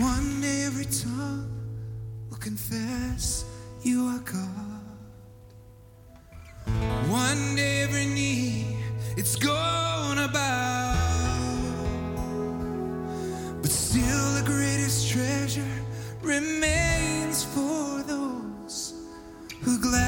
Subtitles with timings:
[0.00, 1.50] one day every tongue
[2.30, 3.44] will confess
[3.82, 4.82] you are God.
[7.08, 8.76] One day every knee
[9.16, 10.94] it's gonna bow.
[13.60, 15.74] But still the greatest treasure
[16.22, 18.94] remains for those
[19.62, 20.07] who gladly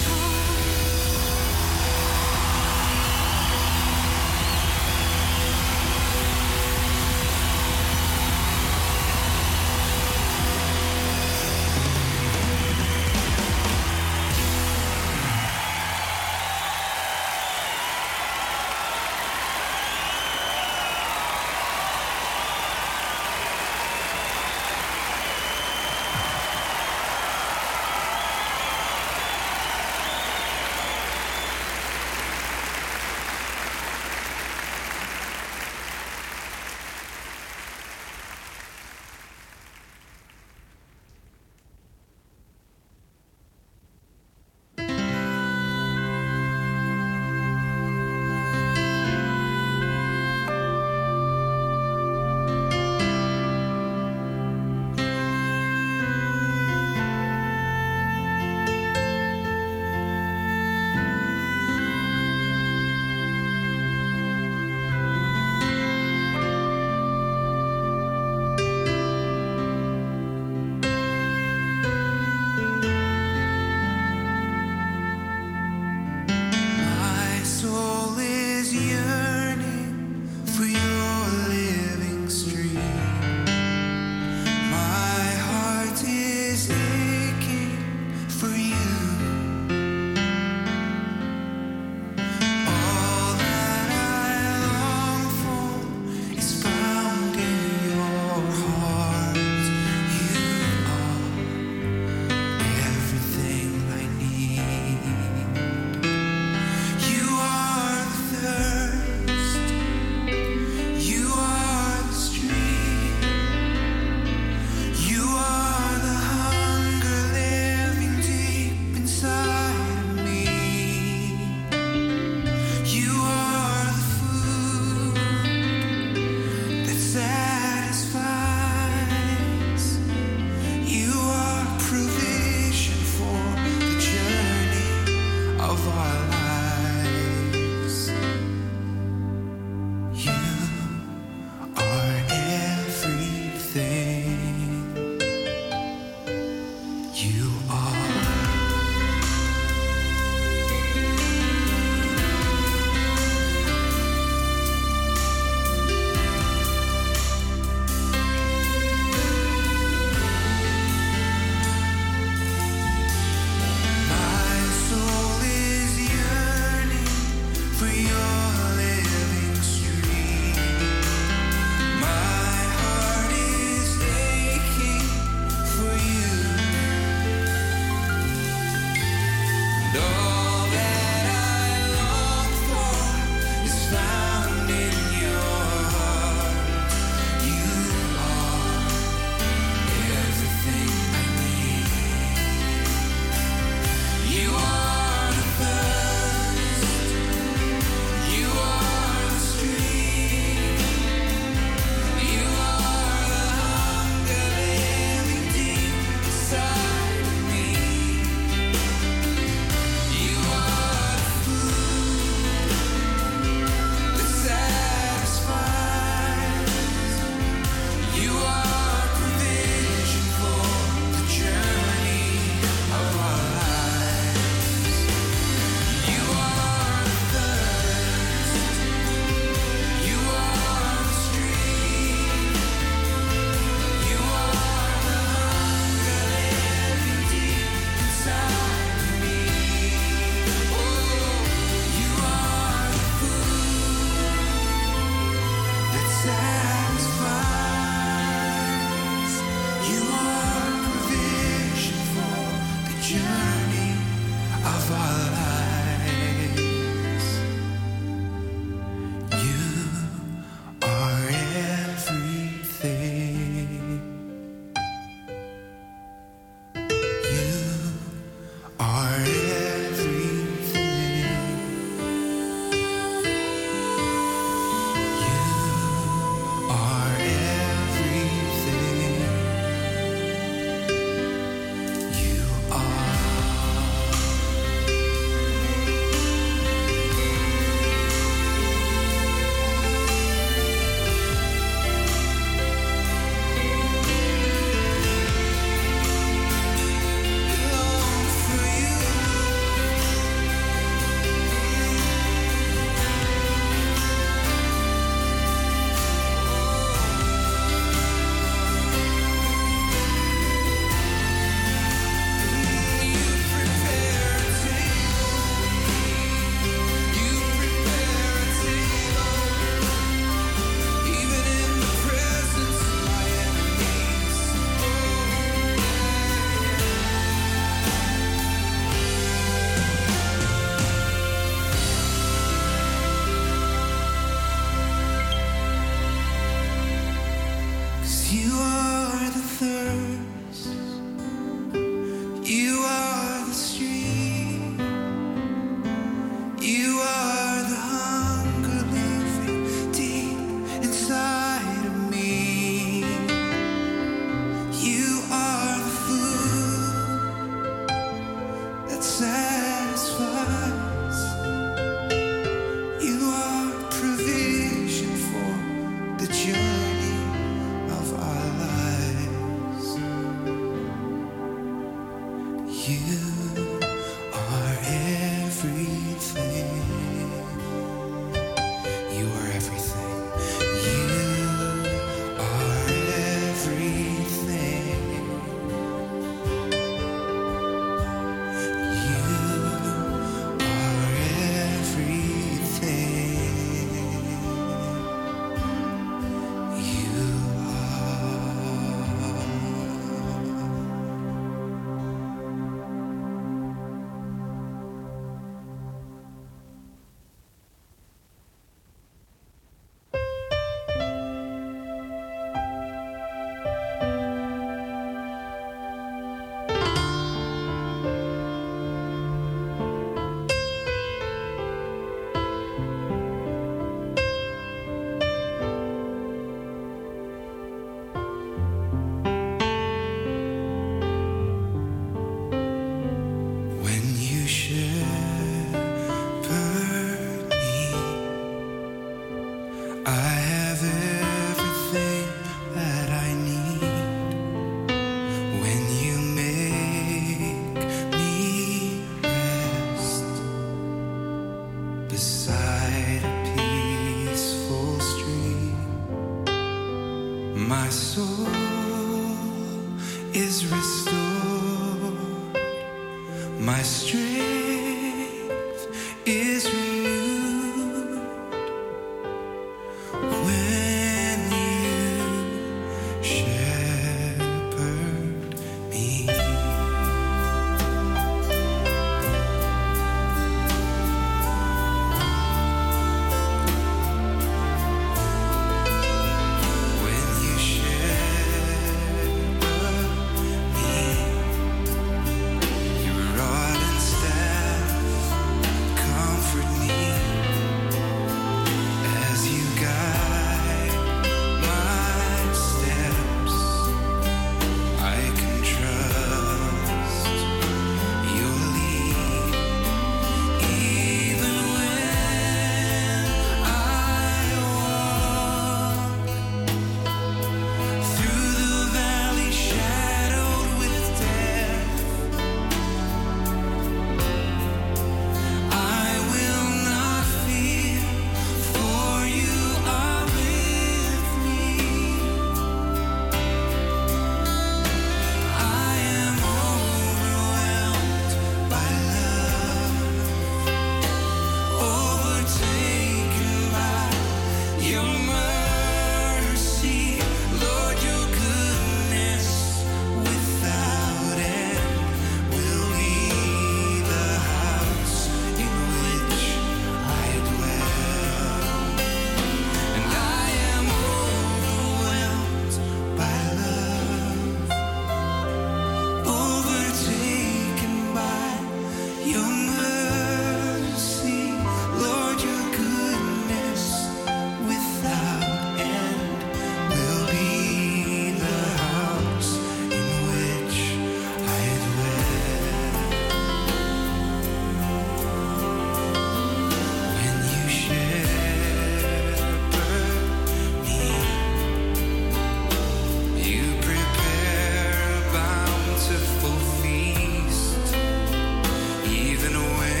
[599.41, 600.00] waving away.